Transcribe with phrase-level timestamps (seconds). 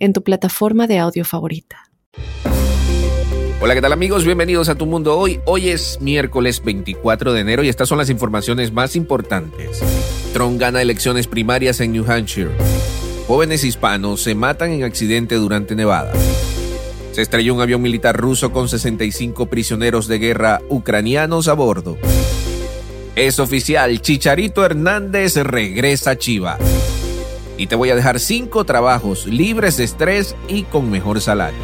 [0.00, 1.90] en tu plataforma de audio favorita.
[3.60, 4.24] Hola, ¿qué tal amigos?
[4.24, 5.38] Bienvenidos a Tu Mundo Hoy.
[5.44, 9.82] Hoy es miércoles 24 de enero y estas son las informaciones más importantes.
[10.32, 12.50] Trump gana elecciones primarias en New Hampshire.
[13.28, 16.12] Jóvenes hispanos se matan en accidente durante Nevada.
[17.12, 21.98] Se estrelló un avión militar ruso con 65 prisioneros de guerra ucranianos a bordo.
[23.14, 26.79] Es oficial, Chicharito Hernández regresa a Chivas
[27.60, 31.60] y te voy a dejar cinco trabajos libres de estrés y con mejor salario.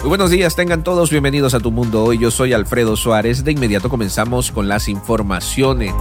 [0.00, 2.02] Muy buenos días, tengan todos bienvenidos a tu mundo.
[2.02, 3.44] Hoy yo soy Alfredo Suárez.
[3.44, 5.94] De inmediato comenzamos con las informaciones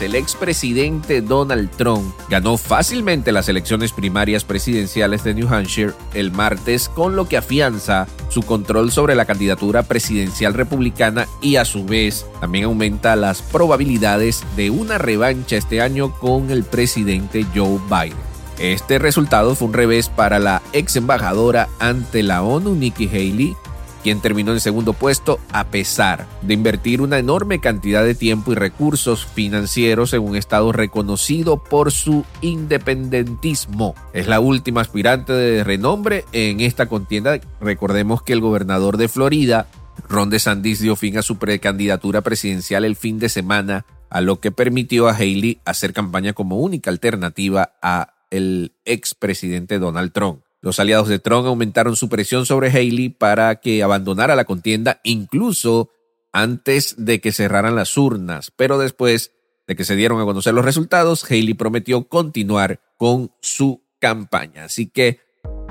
[0.00, 6.88] el expresidente Donald Trump ganó fácilmente las elecciones primarias presidenciales de New Hampshire el martes,
[6.88, 12.26] con lo que afianza su control sobre la candidatura presidencial republicana y a su vez
[12.40, 18.30] también aumenta las probabilidades de una revancha este año con el presidente Joe Biden.
[18.58, 23.56] Este resultado fue un revés para la ex embajadora ante la ONU Nikki Haley,
[24.02, 28.54] quien terminó en segundo puesto a pesar de invertir una enorme cantidad de tiempo y
[28.54, 33.94] recursos financieros en un estado reconocido por su independentismo.
[34.12, 37.40] Es la última aspirante de renombre en esta contienda.
[37.60, 39.66] Recordemos que el gobernador de Florida,
[40.08, 44.50] Ron DeSantis, dio fin a su precandidatura presidencial el fin de semana, a lo que
[44.50, 50.42] permitió a Haley hacer campaña como única alternativa a el expresidente Donald Trump.
[50.62, 55.90] Los aliados de Trump aumentaron su presión sobre Haley para que abandonara la contienda incluso
[56.32, 59.32] antes de que cerraran las urnas, pero después
[59.66, 64.64] de que se dieron a conocer los resultados, Haley prometió continuar con su campaña.
[64.64, 65.20] Así que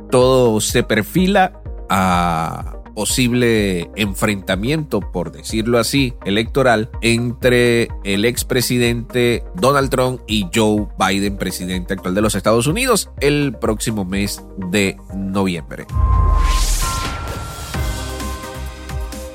[0.09, 10.19] todo se perfila a posible enfrentamiento, por decirlo así, electoral entre el expresidente Donald Trump
[10.27, 15.85] y Joe Biden, presidente actual de los Estados Unidos, el próximo mes de noviembre.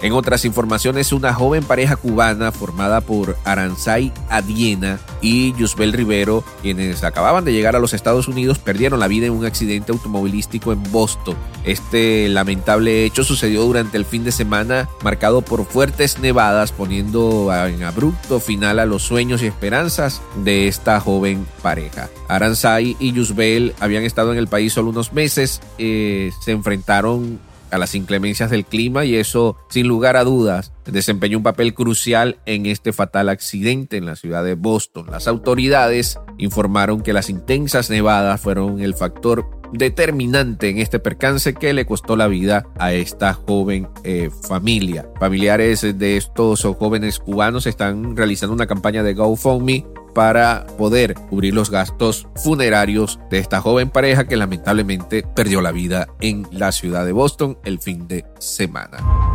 [0.05, 7.03] En otras informaciones, una joven pareja cubana formada por Aranzay Adiena y Yusbel Rivero, quienes
[7.05, 10.83] acababan de llegar a los Estados Unidos, perdieron la vida en un accidente automovilístico en
[10.93, 11.35] Boston.
[11.65, 17.83] Este lamentable hecho sucedió durante el fin de semana, marcado por fuertes nevadas, poniendo en
[17.83, 22.11] abrupto final a los sueños y esperanzas de esta joven pareja.
[22.29, 27.79] Aranzay y Yusbel habían estado en el país solo unos meses, eh, se enfrentaron a
[27.79, 32.67] las inclemencias del clima y eso, sin lugar a dudas, desempeñó un papel crucial en
[32.67, 35.07] este fatal accidente en la ciudad de Boston.
[35.11, 41.73] Las autoridades informaron que las intensas nevadas fueron el factor determinante en este percance que
[41.73, 45.09] le costó la vida a esta joven eh, familia.
[45.19, 51.71] Familiares de estos jóvenes cubanos están realizando una campaña de GoFundMe para poder cubrir los
[51.71, 57.13] gastos funerarios de esta joven pareja que lamentablemente perdió la vida en la ciudad de
[57.13, 59.34] Boston el fin de semana.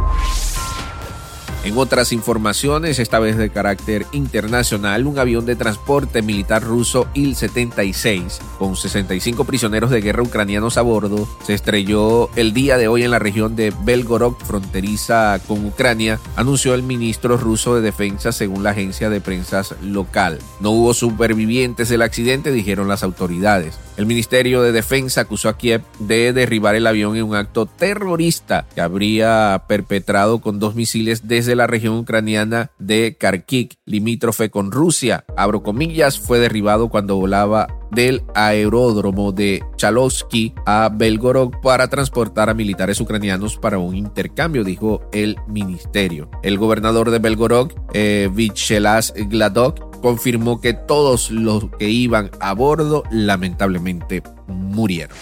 [1.65, 8.39] En otras informaciones, esta vez de carácter internacional, un avión de transporte militar ruso Il-76
[8.57, 13.11] con 65 prisioneros de guerra ucranianos a bordo se estrelló el día de hoy en
[13.11, 18.69] la región de Belgorod, fronteriza con Ucrania, anunció el ministro ruso de defensa según la
[18.69, 20.39] agencia de prensa local.
[20.61, 23.77] No hubo supervivientes del accidente, dijeron las autoridades.
[23.99, 28.65] El Ministerio de Defensa acusó a Kiev de derribar el avión en un acto terrorista
[28.73, 35.25] que habría perpetrado con dos misiles desde la región ucraniana de Kharkiv, limítrofe con Rusia.
[35.35, 42.53] Abro comillas, fue derribado cuando volaba del aeródromo de Chalovsky a Belgorod para transportar a
[42.53, 46.29] militares ucranianos para un intercambio, dijo el ministerio.
[46.43, 53.03] El gobernador de Belgorod, eh, Vichelas Gladok, confirmó que todos los que iban a bordo
[53.11, 55.17] lamentablemente murieron.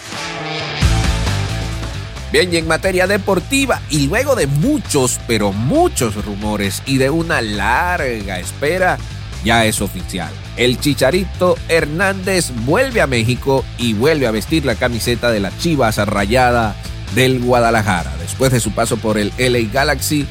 [2.30, 7.40] Bien, y en materia deportiva, y luego de muchos, pero muchos rumores y de una
[7.40, 8.98] larga espera,
[9.44, 10.30] ya es oficial.
[10.56, 15.96] El Chicharito Hernández vuelve a México y vuelve a vestir la camiseta de las Chivas
[15.98, 16.76] rayada
[17.14, 18.14] del Guadalajara.
[18.18, 20.26] Después de su paso por el LA Galaxy,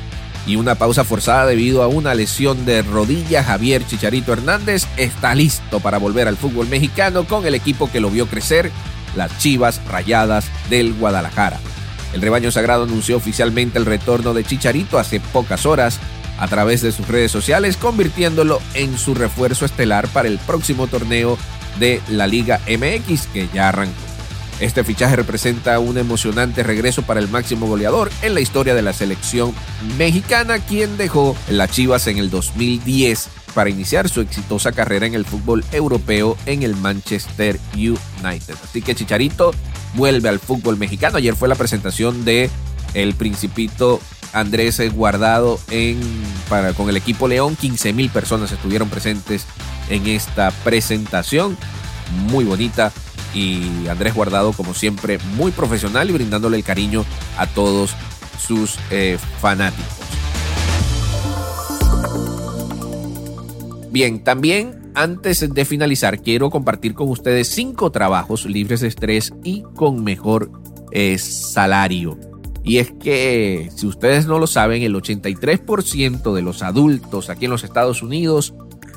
[0.48, 5.82] y una pausa forzada debido a una lesión de rodilla, Javier Chicharito Hernández está listo
[5.82, 8.72] para volver al fútbol mexicano con el equipo que lo vio crecer,
[9.16, 11.60] las Chivas Rayadas del Guadalajara.
[12.14, 16.00] El rebaño sagrado anunció oficialmente el retorno de Chicharito hace pocas horas
[16.38, 21.38] a través de sus redes sociales, convirtiéndolo en su refuerzo estelar para el próximo torneo
[21.80, 23.94] de la Liga MX que ya arrancó.
[24.60, 28.92] Este fichaje representa un emocionante regreso para el máximo goleador en la historia de la
[28.92, 29.54] selección
[30.00, 35.26] mexicana, quien dejó las Chivas en el 2010 para iniciar su exitosa carrera en el
[35.26, 38.56] fútbol europeo en el Manchester United.
[38.64, 39.54] Así que Chicharito
[39.94, 41.18] vuelve al fútbol mexicano.
[41.18, 42.50] Ayer fue la presentación de
[42.96, 44.00] el Principito
[44.34, 46.00] Andrés Guardado en,
[46.50, 47.56] para, con el equipo León.
[47.56, 49.46] 15 mil personas estuvieron presentes
[49.90, 51.58] en esta presentación.
[52.30, 52.92] Muy bonita
[53.34, 57.06] y Andrés Guardado, como siempre, muy profesional y brindándole el cariño
[57.38, 57.96] a todos
[58.40, 59.86] sus eh, fanáticos.
[63.92, 69.64] Bien, también antes de finalizar, quiero compartir con ustedes cinco trabajos libres de estrés y
[69.76, 70.52] con mejor
[70.92, 72.18] eh, salario.
[72.68, 77.52] Y es que, si ustedes no lo saben, el 83% de los adultos aquí en
[77.52, 78.54] los Estados Unidos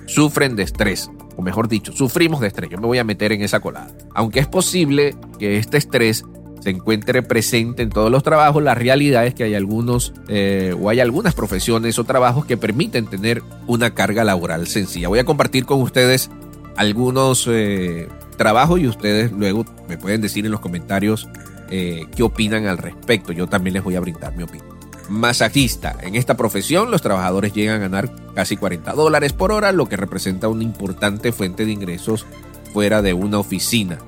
[0.06, 2.70] sufren de estrés o mejor dicho, sufrimos de estrés.
[2.70, 3.88] Yo me voy a meter en esa colada.
[4.14, 6.24] Aunque es posible que este estrés
[6.60, 10.90] se encuentre presente en todos los trabajos, la realidad es que hay algunos eh, o
[10.90, 15.08] hay algunas profesiones o trabajos que permiten tener una carga laboral sencilla.
[15.08, 16.30] Voy a compartir con ustedes
[16.76, 21.28] algunos eh, trabajos y ustedes luego me pueden decir en los comentarios
[21.70, 23.32] eh, qué opinan al respecto.
[23.32, 24.80] Yo también les voy a brindar mi opinión
[25.10, 25.96] masajista.
[26.00, 29.96] En esta profesión los trabajadores llegan a ganar casi 40 dólares por hora, lo que
[29.96, 32.24] representa una importante fuente de ingresos
[32.72, 33.98] fuera de una oficina.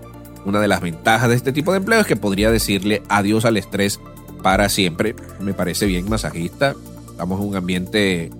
[0.45, 3.57] Una de las ventajas de este tipo de empleo es que podría decirle adiós al
[3.57, 4.01] estrés
[4.43, 5.15] para siempre.
[5.41, 6.75] Me parece bien masajista.
[7.11, 8.31] Estamos en un ambiente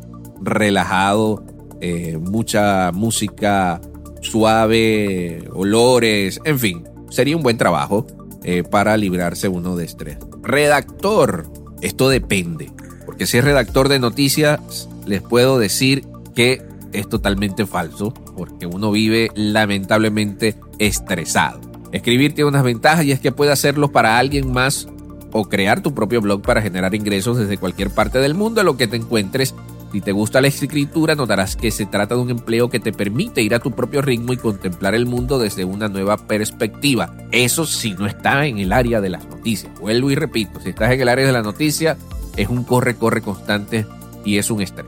[0.41, 1.45] relajado,
[1.81, 3.81] eh, mucha música
[4.21, 8.07] suave, olores, en fin, sería un buen trabajo
[8.45, 10.19] eh, para librarse uno de estrés.
[10.43, 11.47] Redactor,
[11.81, 12.71] esto depende,
[13.07, 16.05] porque si es redactor de noticias, les puedo decir
[16.35, 16.63] que
[16.93, 21.61] es totalmente falso, porque uno vive lamentablemente estresado.
[21.93, 24.89] Escribir tiene unas ventajas y es que puede hacerlo para alguien más
[25.33, 28.77] o crear tu propio blog para generar ingresos desde cualquier parte del mundo en lo
[28.77, 29.55] que te encuentres.
[29.93, 33.43] Si te gusta la escritura, notarás que se trata de un empleo que te permite
[33.43, 37.15] ir a tu propio ritmo y contemplar el mundo desde una nueva perspectiva.
[37.31, 39.71] Eso si no está en el área de las noticias.
[39.79, 41.99] Vuelvo y repito, si estás en el área de la noticia,
[42.39, 43.87] es un corre-corre constante
[44.25, 44.87] y es un estrés.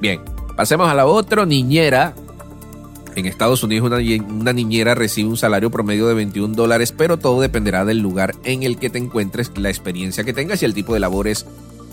[0.00, 0.20] Bien,
[0.54, 2.14] pasemos a la otra niñera.
[3.16, 7.40] En Estados Unidos una, una, niñera recibe un salario promedio de 21 dólares, pero todo
[7.40, 10.94] dependerá del lugar en el que te encuentres, la experiencia que tengas y el tipo
[10.94, 11.44] de labores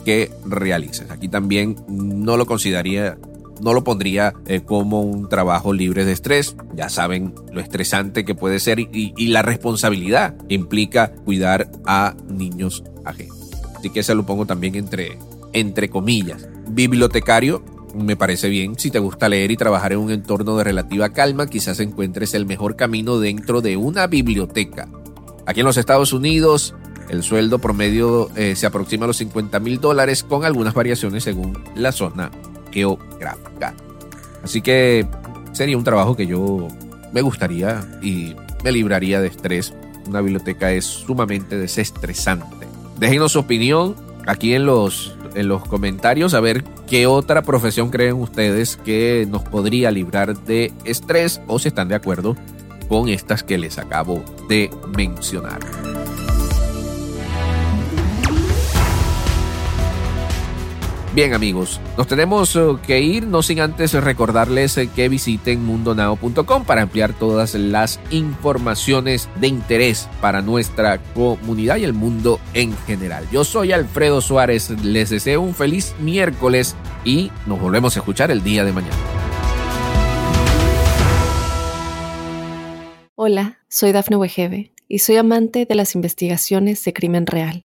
[0.06, 1.12] que realices.
[1.12, 3.18] Aquí también no lo consideraría,
[3.62, 6.56] no lo pondría eh, como un trabajo libre de estrés.
[6.74, 13.52] Ya saben lo estresante que puede ser y, la responsabilidad implica cuidar a niños ajenos.
[13.76, 15.18] Así que se lo pongo también entre,
[15.52, 16.48] entre comillas.
[16.70, 17.64] Bibliotecario,
[17.94, 18.78] me parece bien.
[18.78, 22.46] Si te gusta leer y trabajar en un entorno de relativa calma, quizás encuentres el
[22.46, 24.88] mejor camino dentro de una biblioteca.
[25.46, 26.74] Aquí en los Estados Unidos,
[27.10, 31.64] el sueldo promedio eh, se aproxima a los 50 mil dólares con algunas variaciones según
[31.76, 32.32] la zona
[32.72, 33.74] geográfica.
[34.44, 35.08] Así que
[35.54, 36.68] sería un trabajo que yo
[37.14, 39.74] me gustaría y me libraría de estrés.
[40.08, 42.68] Una biblioteca es sumamente desestresante.
[43.00, 43.96] Déjenos su opinión
[44.28, 49.44] aquí en los, en los comentarios a ver qué otra profesión creen ustedes que nos
[49.44, 52.36] podría librar de estrés o si están de acuerdo
[52.88, 55.60] con estas que les acabo de mencionar.
[61.16, 66.66] Bien amigos, nos tenemos eh, que ir, no sin antes recordarles eh, que visiten mundonao.com
[66.66, 73.26] para ampliar todas las informaciones de interés para nuestra comunidad y el mundo en general.
[73.32, 78.44] Yo soy Alfredo Suárez, les deseo un feliz miércoles y nos volvemos a escuchar el
[78.44, 78.98] día de mañana.
[83.16, 87.65] Hola, soy Dafne Wegebe y soy amante de las investigaciones de crimen real